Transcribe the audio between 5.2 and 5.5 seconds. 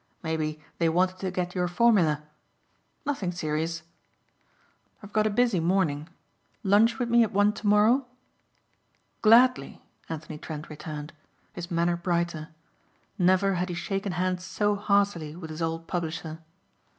a